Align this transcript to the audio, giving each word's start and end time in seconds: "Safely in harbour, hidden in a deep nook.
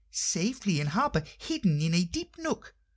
"Safely 0.09 0.79
in 0.79 0.87
harbour, 0.87 1.23
hidden 1.37 1.79
in 1.79 1.93
a 1.93 2.03
deep 2.05 2.35
nook. 2.39 2.73